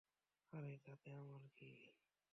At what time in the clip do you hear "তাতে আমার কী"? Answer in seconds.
0.85-1.71